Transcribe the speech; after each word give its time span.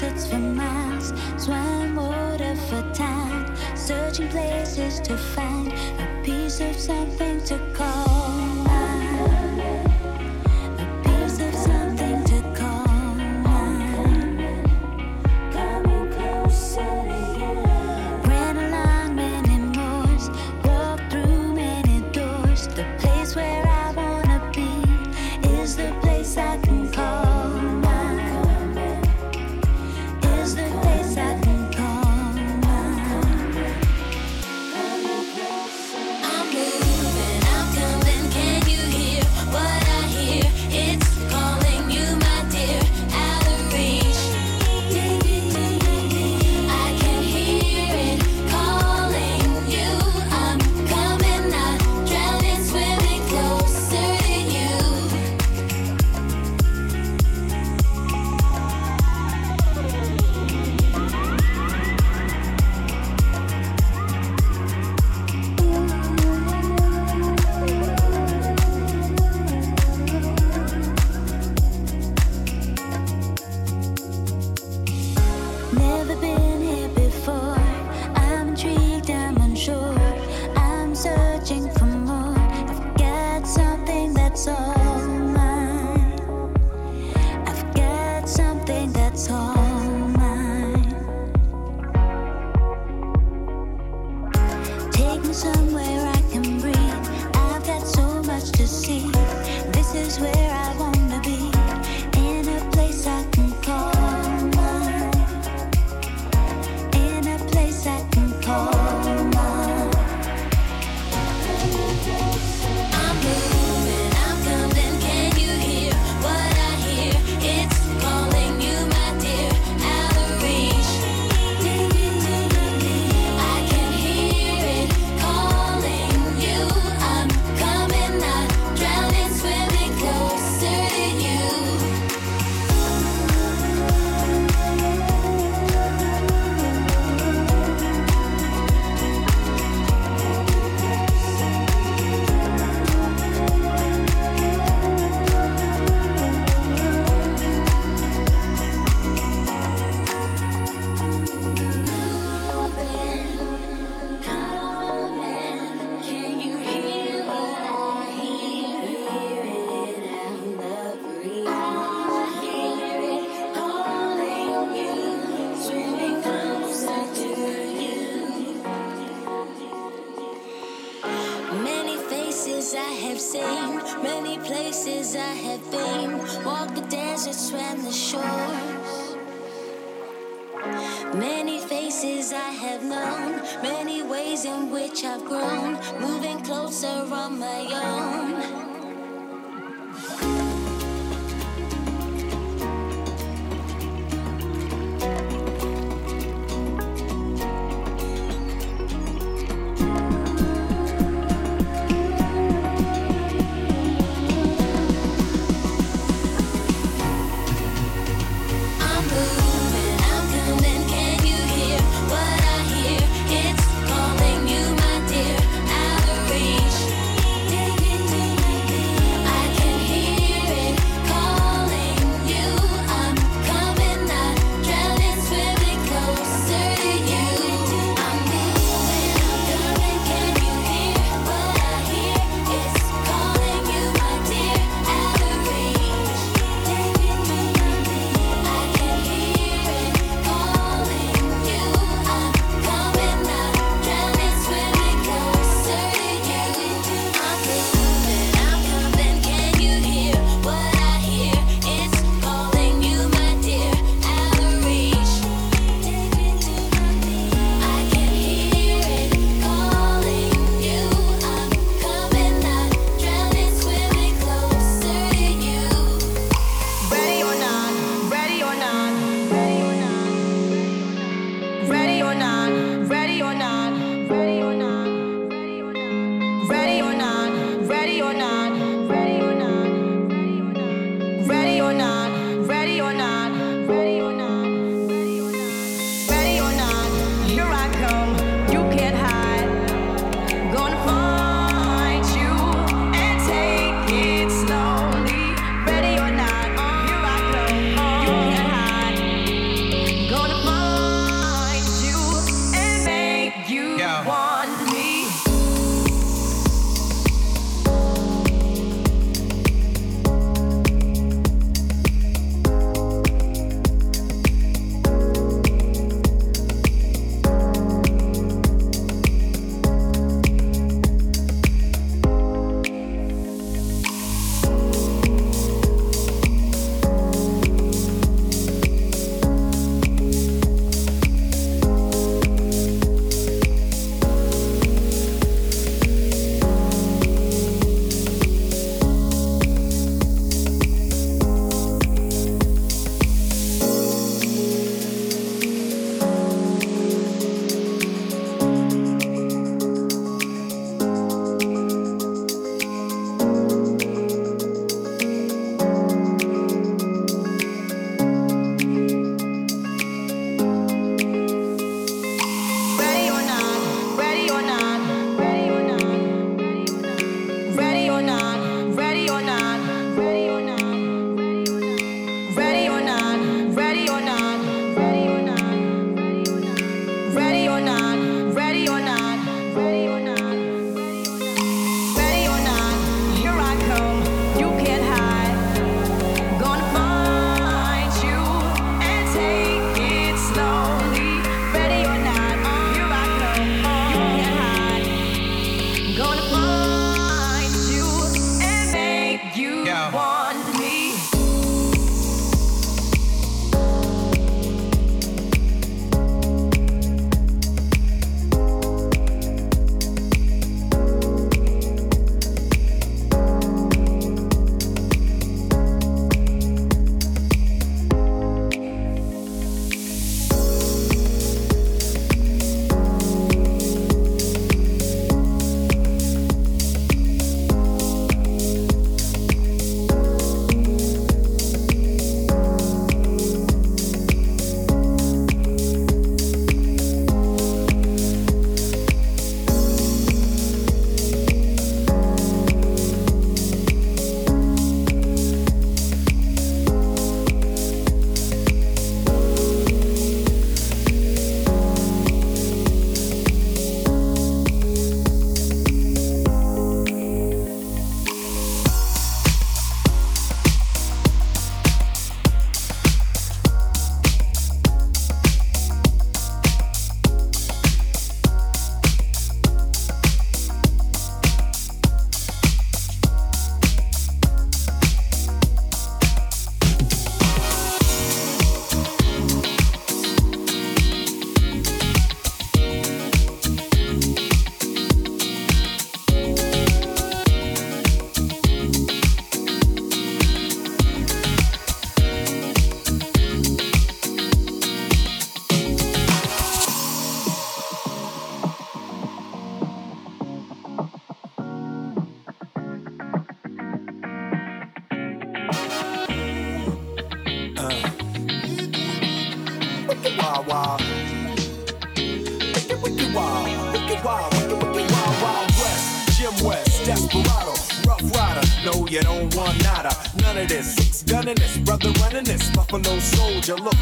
for 0.00 0.38
miles, 0.38 1.12
swam 1.36 1.94
water 1.96 2.56
for 2.56 2.82
time, 2.94 3.54
searching 3.76 4.28
places 4.30 4.98
to 5.00 5.14
find 5.14 5.68
a 5.68 6.22
piece 6.24 6.58
of 6.60 6.74
something 6.74 7.38
to 7.44 7.58
call. 7.74 8.66
A 10.78 11.02
piece 11.04 11.40
of 11.40 11.54
something 11.54 12.24
to 12.24 12.40
call. 12.56 12.86
Ran 18.26 18.56
along 18.56 19.16
many 19.16 19.58
moors, 19.58 20.30
walked 20.64 21.10
through 21.12 21.52
many 21.52 22.00
doors, 22.12 22.68
the 22.68 22.86
place 22.98 23.36
where 23.36 23.66
I 23.66 23.69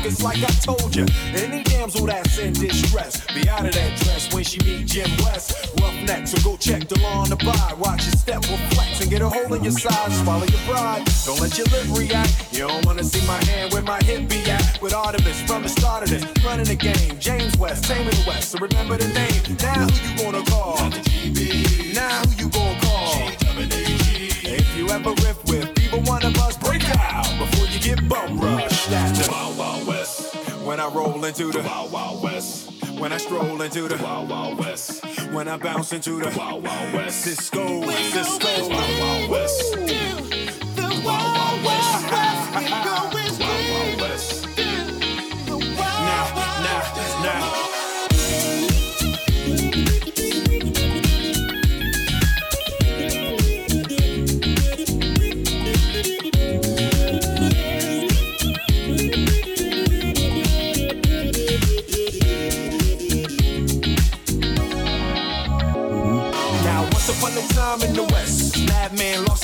it's 0.08 0.22
like 0.22 0.47
I 30.88 30.90
roll 30.90 31.22
into 31.22 31.52
the 31.52 31.60
Wild 31.60 31.92
Wild 31.92 32.22
West. 32.22 32.72
When 32.98 33.12
I 33.12 33.18
stroll 33.18 33.60
into 33.60 33.88
the 33.88 34.02
Wild 34.02 34.30
Wild 34.30 34.58
West. 34.58 35.04
When 35.32 35.46
I 35.46 35.58
bounce 35.58 35.92
into 35.92 36.18
the 36.18 36.34
Wild 36.34 36.64
Wild 36.64 36.94
West. 36.94 37.26
Sisqo, 37.26 37.84
Sisqo, 37.84 38.70
Wild 38.70 38.98
Wild 38.98 39.30
West. 39.30 39.97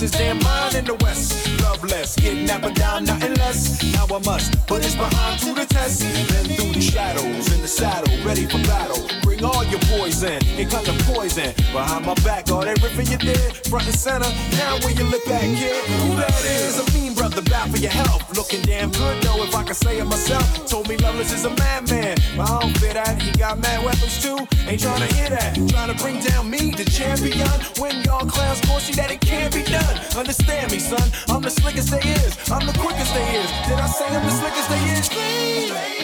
His 0.04 0.11
damn 0.11 0.38
mind 0.40 0.75
in 0.75 0.84
the 0.84 0.94
West. 0.96 1.49
Loveless, 1.62 2.14
kidnapping 2.16 2.75
down, 2.75 3.04
nothing 3.04 3.34
less. 3.34 3.82
Now 3.94 4.04
I 4.14 4.18
must 4.18 4.66
put 4.66 4.84
his 4.84 4.94
behind 4.94 5.40
to 5.40 5.54
the 5.54 5.64
test. 5.64 6.00
Then 6.00 6.44
through 6.56 6.73
the 6.75 6.80
shadows 6.82 7.52
in 7.54 7.62
the 7.62 7.68
saddle, 7.68 8.12
ready 8.23 8.44
for 8.44 8.58
battle. 8.68 9.24
Bring 9.35 9.47
all 9.47 9.64
your 9.64 9.81
poison, 9.91 10.38
it 10.55 10.71
comes 10.71 10.87
to 10.87 10.95
poison. 11.12 11.53
Behind 11.73 12.07
my 12.07 12.14
back, 12.23 12.49
all 12.53 12.61
that 12.61 12.81
ripping 12.81 13.11
you 13.11 13.19
did, 13.19 13.67
front 13.67 13.85
and 13.85 13.95
center. 13.95 14.31
Now 14.62 14.79
when 14.87 14.97
you 14.97 15.03
look 15.11 15.25
back, 15.26 15.43
kid, 15.43 15.75
who 16.07 16.14
that 16.14 16.31
is? 16.45 16.79
A 16.79 16.87
mean 16.95 17.14
brother, 17.14 17.43
bad 17.43 17.69
for 17.69 17.79
your 17.79 17.91
health. 17.91 18.23
Looking 18.37 18.62
damn 18.62 18.93
good 18.93 19.21
though, 19.25 19.43
if 19.43 19.53
I 19.53 19.64
can 19.64 19.75
say 19.75 19.99
it 19.99 20.05
myself. 20.05 20.47
Told 20.71 20.88
me 20.88 20.97
Loveless 20.99 21.33
is 21.33 21.45
a 21.47 21.50
madman, 21.50 22.17
but 22.37 22.49
I 22.49 22.61
don't 22.61 22.79
fit 22.79 22.95
that. 22.95 23.21
He 23.21 23.33
got 23.33 23.59
mad 23.59 23.85
weapons 23.85 24.23
too. 24.23 24.38
Ain't 24.69 24.81
trying 24.81 25.03
to 25.03 25.12
hear 25.17 25.31
that. 25.31 25.59
Trying 25.69 25.91
to 25.91 25.99
bring 26.00 26.21
down 26.21 26.49
me, 26.49 26.71
the 26.71 26.85
champion. 26.85 27.50
When 27.83 28.05
y'all 28.05 28.26
clowns 28.31 28.62
see 28.79 28.95
that 28.95 29.11
it 29.11 29.21
can't 29.21 29.53
be 29.53 29.64
done. 29.64 29.99
Understand 30.17 30.71
me, 30.71 30.79
son. 30.79 31.11
I'm 31.29 31.43
the 31.43 31.50
slickest 31.50 31.91
they 31.91 32.07
is. 32.23 32.38
I'm 32.53 32.67
the 32.67 32.76
quickest 32.79 33.12
they 33.12 33.26
is. 33.35 33.50
Did 33.67 33.83
I 33.83 33.87
say 33.87 34.07
I'm 34.07 34.25
the 34.25 34.31
slickest 34.31 34.69
they 34.69 34.83
is? 34.95 35.05
Straight 35.07 36.03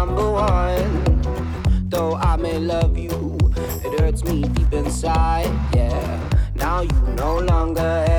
My 0.00 0.06
hurts 4.00 4.24
me 4.24 4.44
once, 4.72 5.04
I 5.04 5.44
wanna 7.20 8.09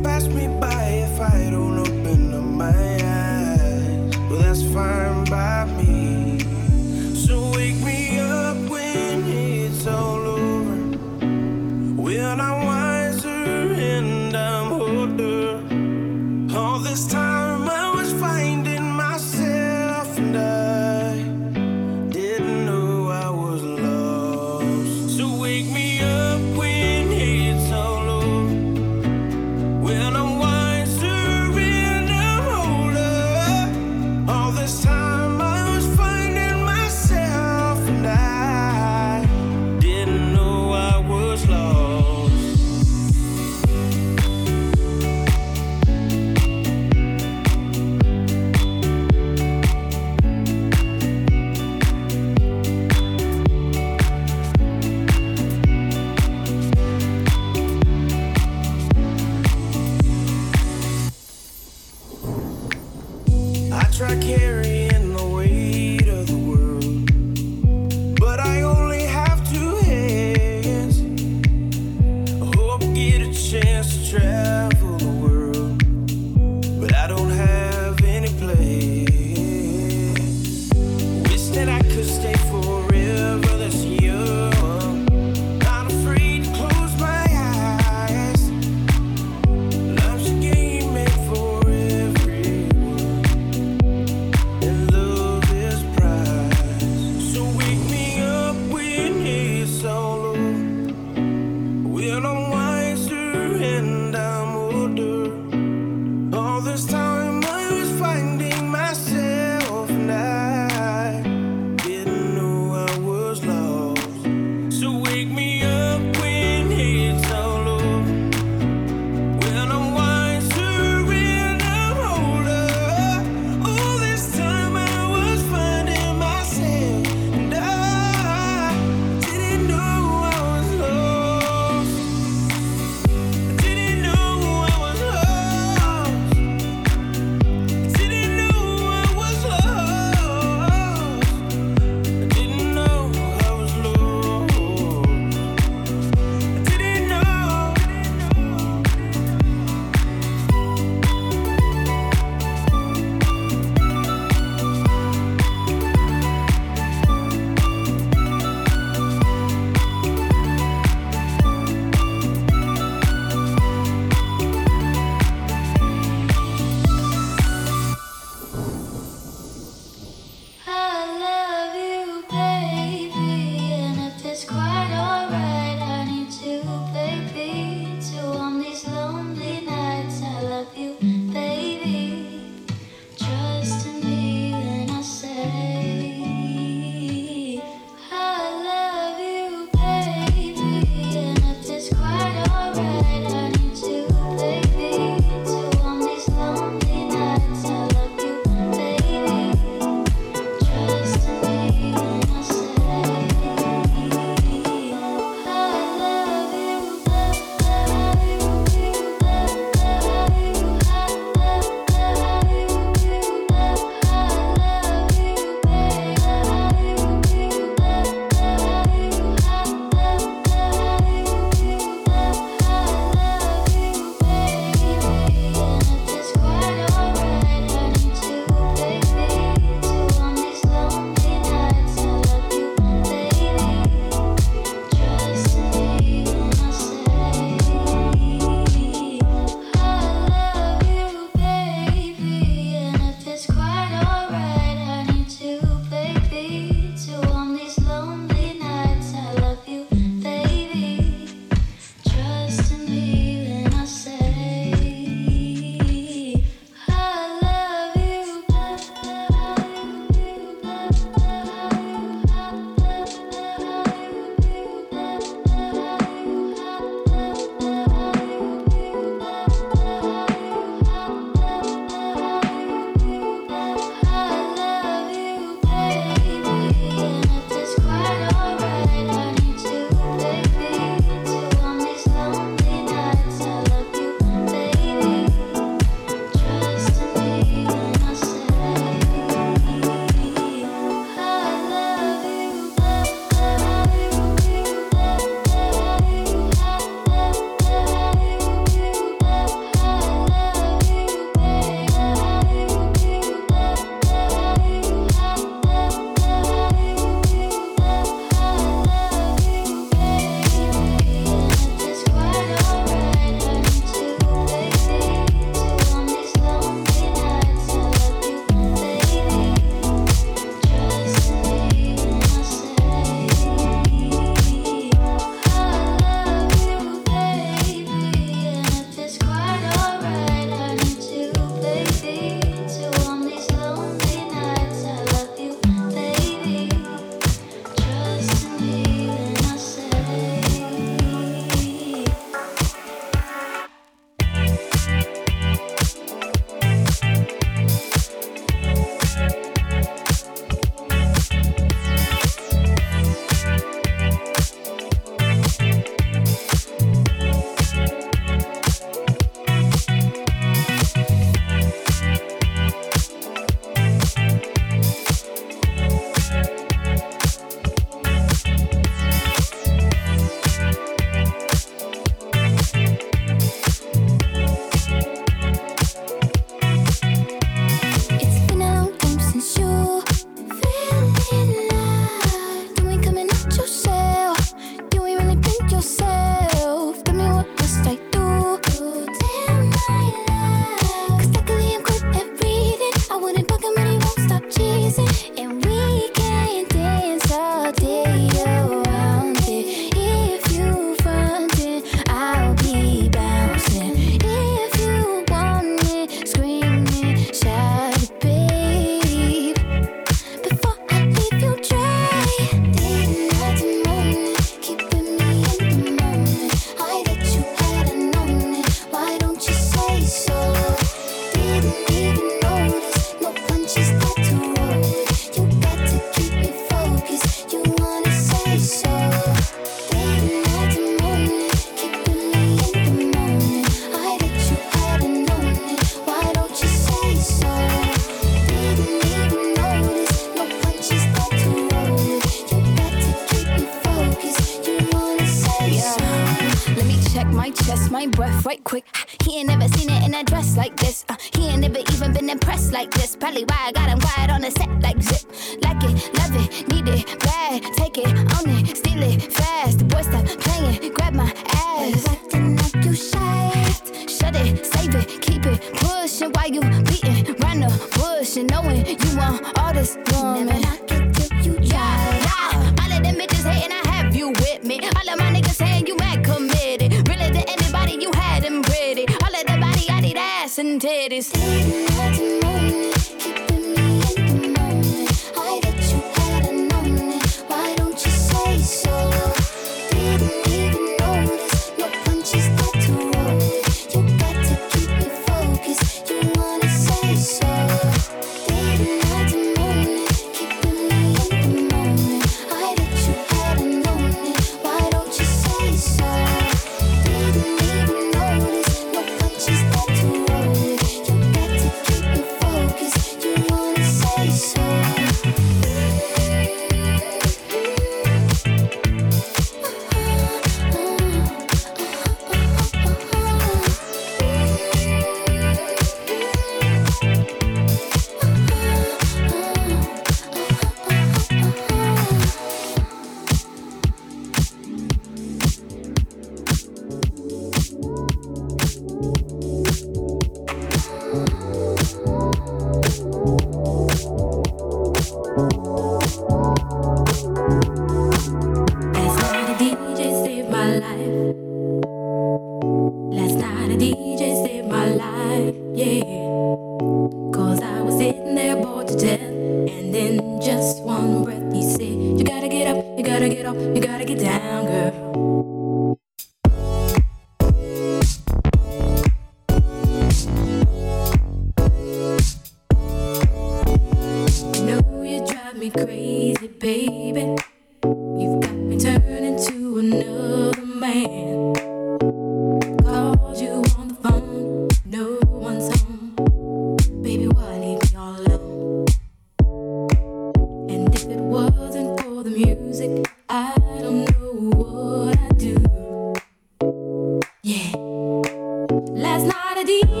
melody. 599.63 600.00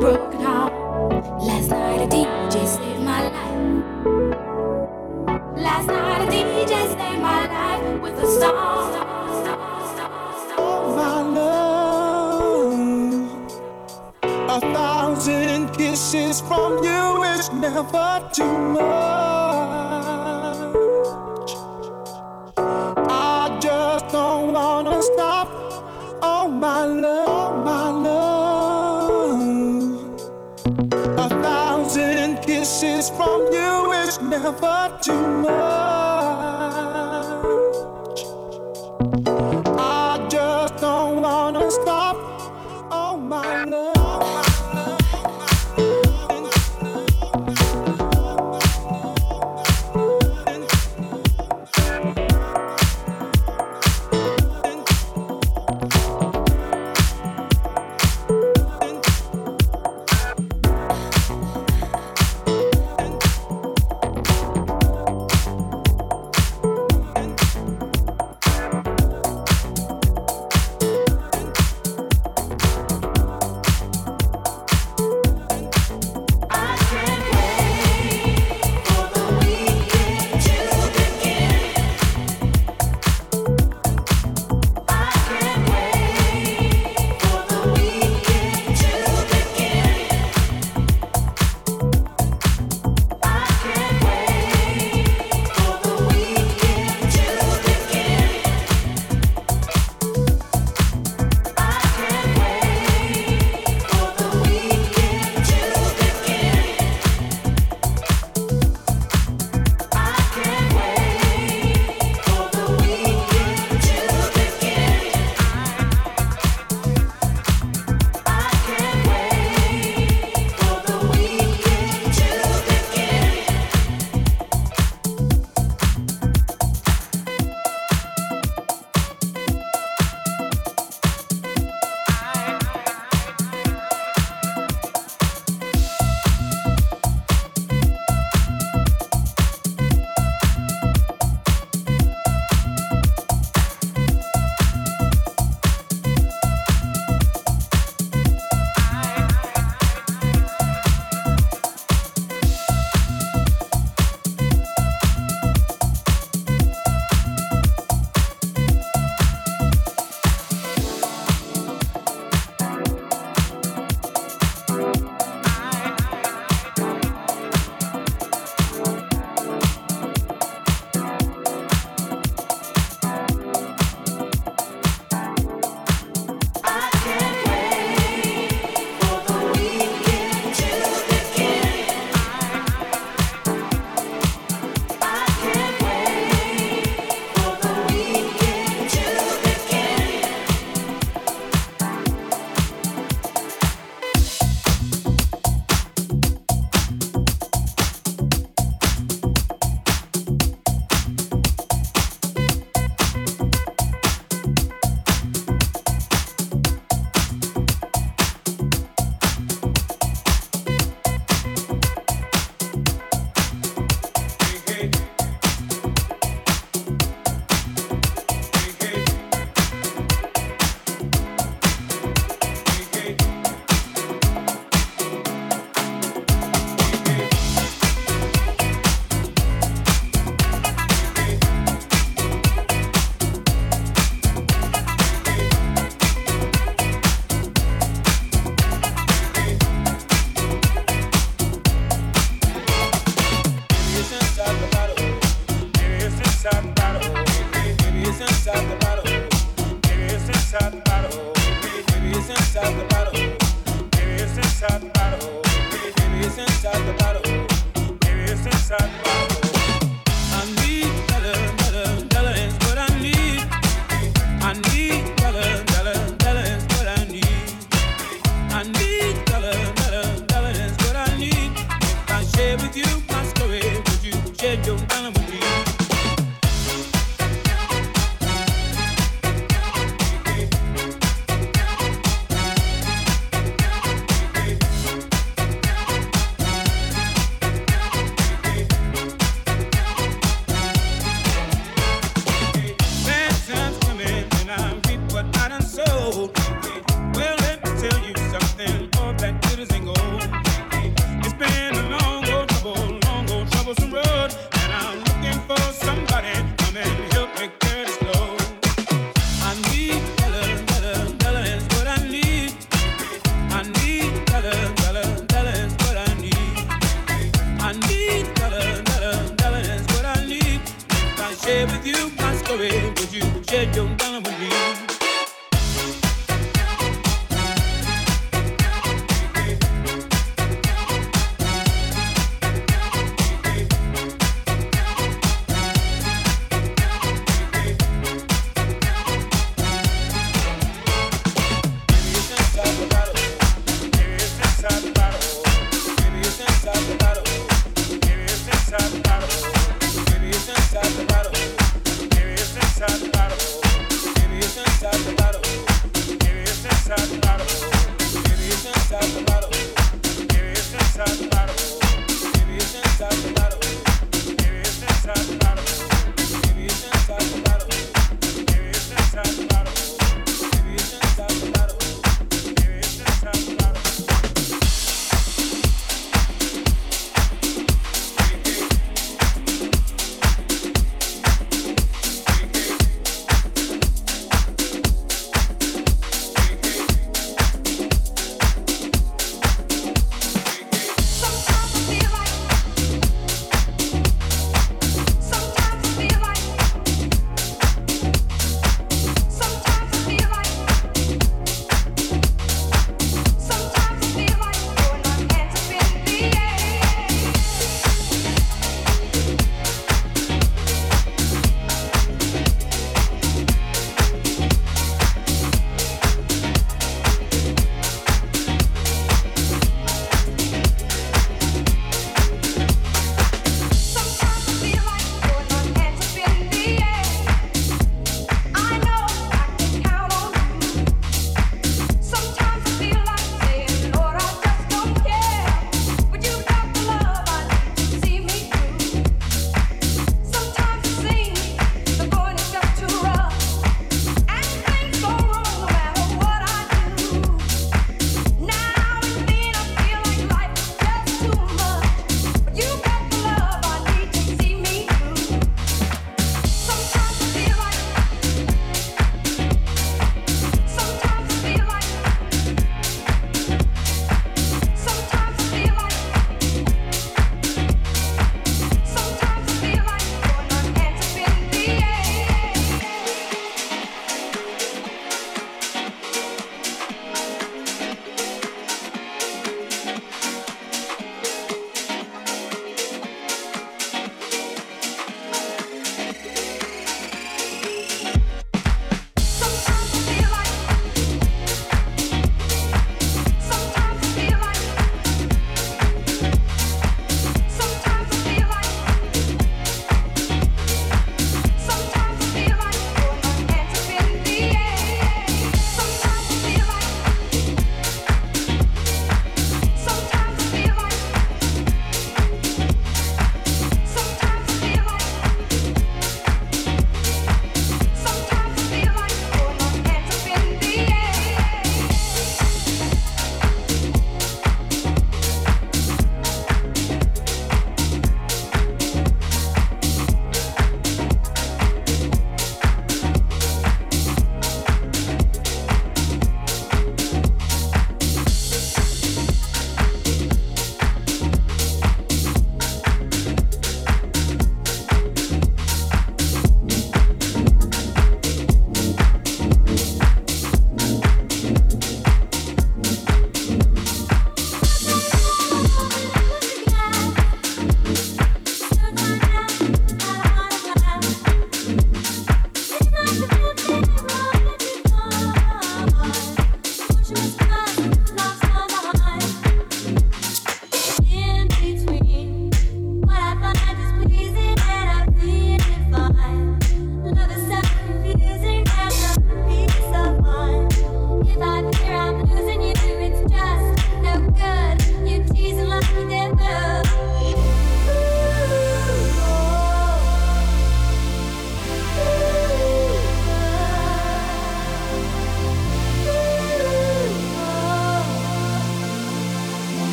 broken 0.00 0.40
heart. 0.40 0.72
Last 1.42 1.68
night 1.68 2.00
a 2.00 2.08
DJ 2.08 2.66
saved 2.66 3.02
my 3.02 3.22
life. 3.28 3.60
Last 5.56 5.86
night 5.88 6.22
a 6.24 6.30
DJ 6.32 6.72
saved 6.96 7.22
my 7.22 7.40
life 7.46 8.00
with 8.00 8.18
a 8.18 8.26
song. 8.40 8.78
My 10.96 11.22
love, 11.36 12.72
a 14.24 14.60
thousand 14.72 15.72
kisses 15.74 16.40
from 16.40 16.82
you 16.82 17.22
is 17.34 17.52
never 17.52 18.30
too 18.32 18.58
much. 18.58 19.49
Never 34.50 34.98
too 35.00 35.12
much. 35.42 35.59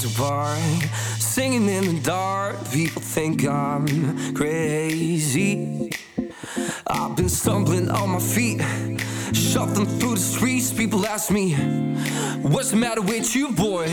What's 0.00 0.14
the 0.14 2.00
dark, 2.00 2.56
people 2.70 3.02
think 3.02 3.46
I'm 3.46 4.34
crazy. 4.34 5.90
I've 6.86 7.16
been 7.16 7.28
stumbling 7.28 7.90
on 7.90 8.10
my 8.10 8.18
feet, 8.18 8.62
them 9.74 9.84
through 9.84 10.14
the 10.14 10.20
streets. 10.20 10.72
People 10.72 11.04
ask 11.04 11.30
me, 11.30 11.54
What's 12.40 12.70
the 12.70 12.78
matter 12.78 13.02
with 13.02 13.36
you, 13.36 13.52
boy? 13.52 13.88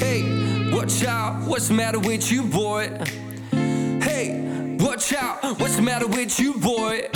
Hey, 0.00 0.70
watch 0.72 1.04
out. 1.04 1.46
What's 1.46 1.68
the 1.68 1.74
matter 1.74 1.98
with 1.98 2.32
you, 2.32 2.42
boy? 2.42 2.88
Hey, 3.50 4.76
watch 4.80 5.12
out. 5.12 5.58
What's 5.60 5.76
the 5.76 5.82
matter 5.82 6.06
with 6.06 6.40
you, 6.40 6.54
boy? 6.54 7.08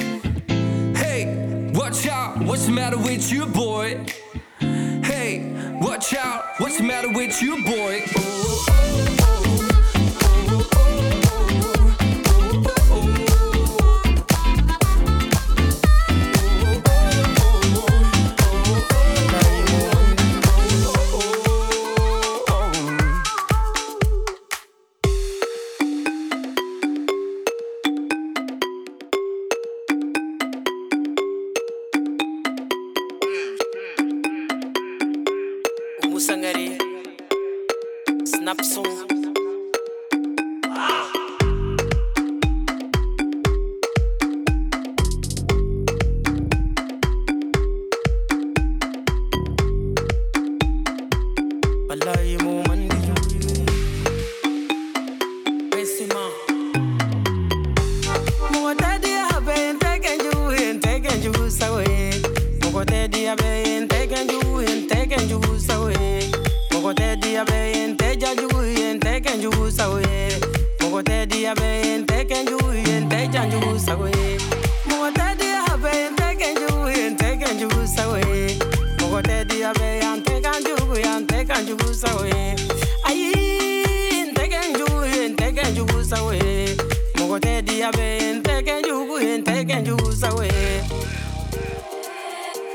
Hey, 0.95 1.71
watch 1.73 2.07
out. 2.07 2.39
What's 2.39 2.67
the 2.67 2.73
matter 2.73 2.99
with 2.99 3.33
you, 3.33 3.47
boy? 3.47 4.05
Watch 5.81 6.13
out, 6.15 6.45
what's 6.59 6.77
the 6.77 6.83
matter 6.83 7.09
with 7.09 7.41
you, 7.41 7.63
boy? 7.63 8.78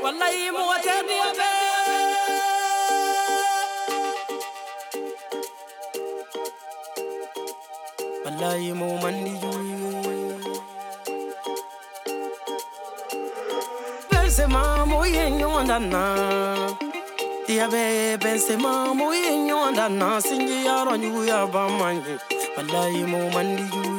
والله 0.04 0.36
موتني 0.56 1.16
يا 1.16 1.32
والله 8.24 8.72
مو 8.78 8.88
مني 9.02 9.34
Pensema 14.10 14.84
muy 14.86 15.16
en 15.16 15.38
yondana 15.40 16.04
Diabe 17.46 18.18
pensema 18.20 18.92
muy 18.94 19.16
en 19.32 19.48
yondana 19.48 20.20
Singi 20.20 20.64
yaron 20.66 21.02
yu 21.02 21.24
ya 21.24 21.46
bamangi 21.46 22.14
Wallahi 22.56 23.04
mo 23.10 23.20
mandi 23.34 23.64
yu 23.74 23.93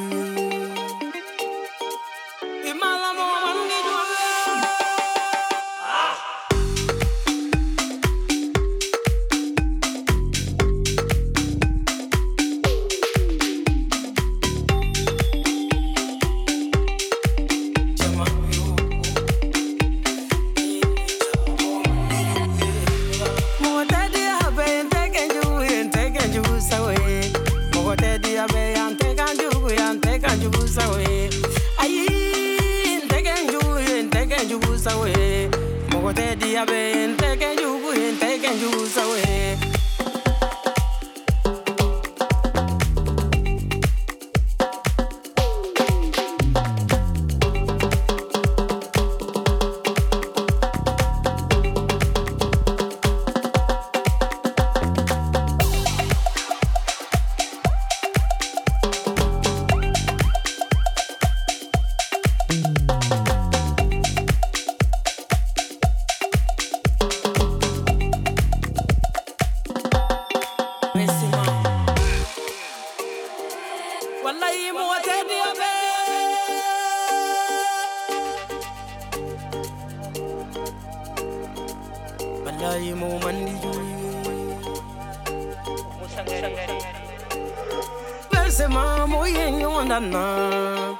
pensema 88.56 89.06
muy 89.06 89.36
en 89.36 89.60
yonda 89.60 90.00
na 90.00 90.98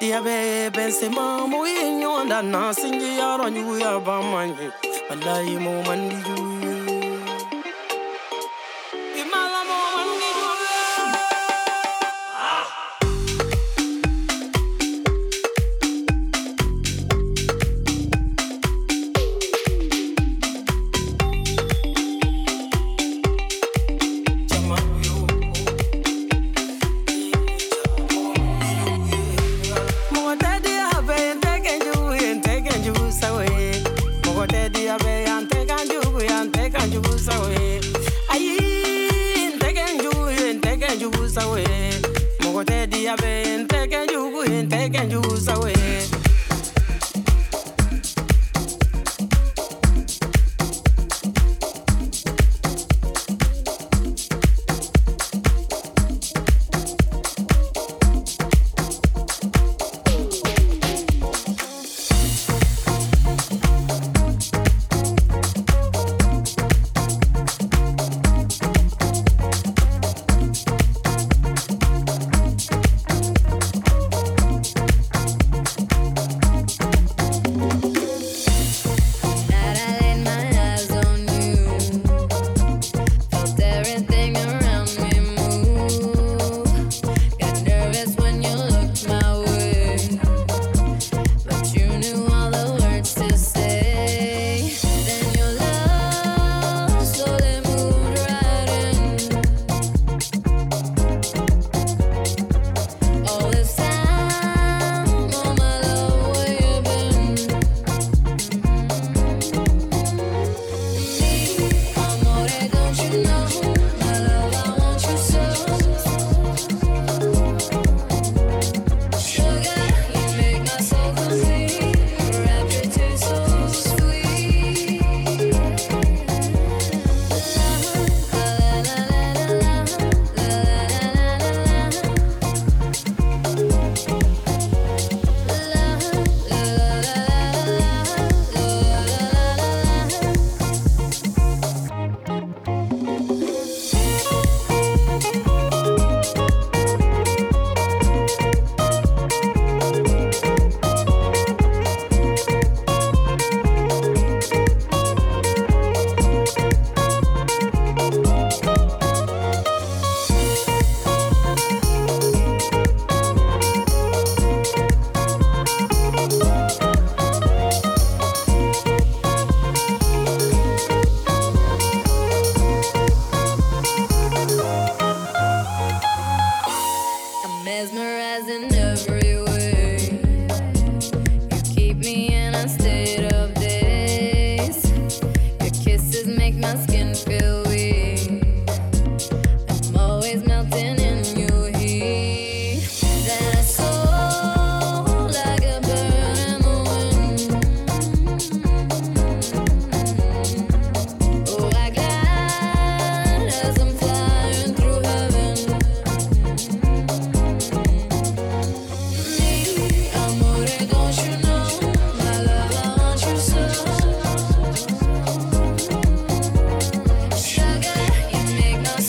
Dia 0.00 0.20
be 0.22 0.70
pensema 0.72 1.46
muy 1.46 1.70
en 1.70 2.00
yonda 2.00 2.42
na 2.42 2.72
Singi 2.72 3.18
yaron 3.18 3.54
yu 3.56 3.78
ya 3.78 3.98
ba 3.98 4.22
manye 4.22 4.70
Wallahi 5.10 5.58
mo 5.58 5.82
mandi 5.82 6.16
yu. 6.16 6.57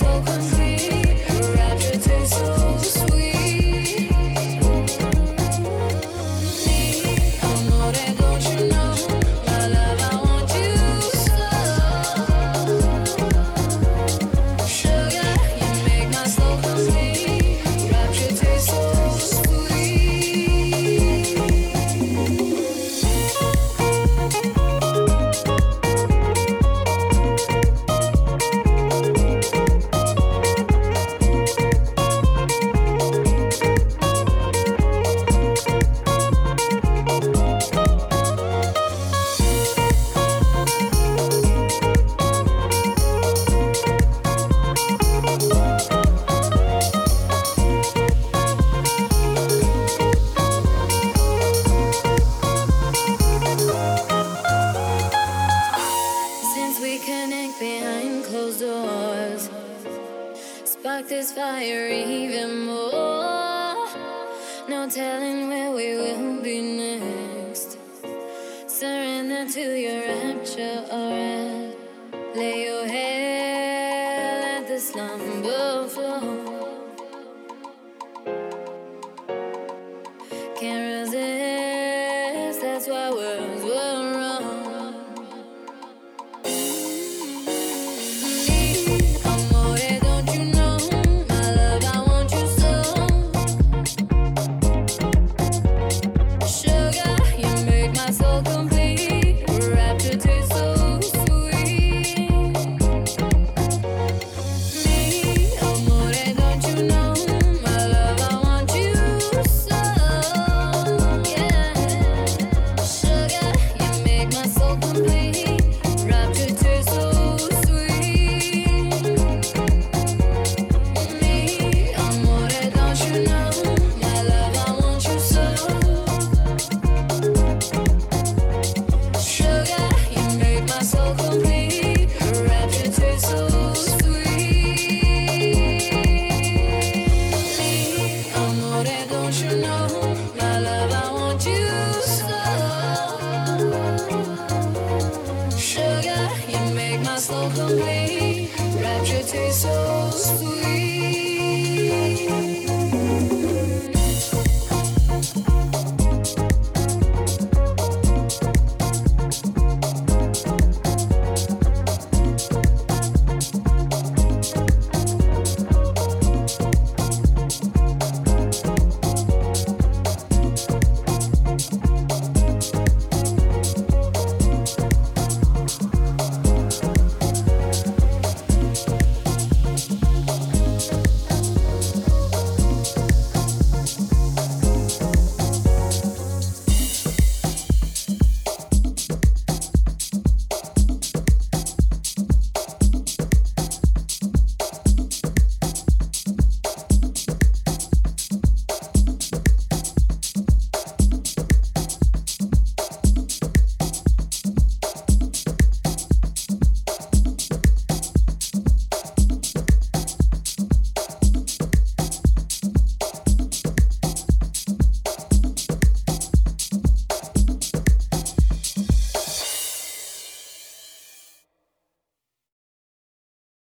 over. 0.09 0.38